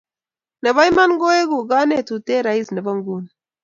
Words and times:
Nebo 0.63 0.79
iman 0.89 1.11
ko 1.19 1.27
egu 1.41 1.59
konetut 1.69 2.25
eng 2.31 2.43
Rais 2.45 2.67
nemi 2.71 2.91
nguni 2.97 3.29